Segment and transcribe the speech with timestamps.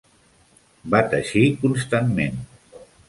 [0.95, 2.41] Va teixir constantment.